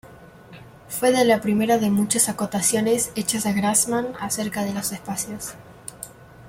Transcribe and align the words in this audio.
Fue 0.89 1.11
la 1.11 1.41
primera 1.41 1.77
de 1.77 1.91
muchas 1.91 2.27
acotaciones 2.27 3.11
hechas 3.13 3.45
a 3.45 3.53
Grassmann 3.53 4.15
acerca 4.19 4.63
de 4.63 4.73
los 4.73 4.91
espacios. 4.91 5.53